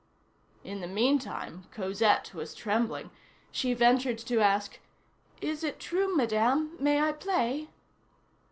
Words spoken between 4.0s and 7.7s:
to ask:— "Is it true, Madame? May I play?"